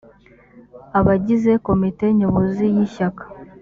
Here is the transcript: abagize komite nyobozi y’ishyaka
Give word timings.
abagize 0.99 1.51
komite 1.65 2.05
nyobozi 2.19 2.65
y’ishyaka 2.75 3.23